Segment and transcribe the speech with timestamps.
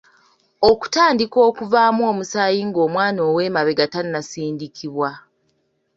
[0.69, 5.09] Okutandika okuvaamu omusaayi ng'omwana ow'emabega tannasindikibwa.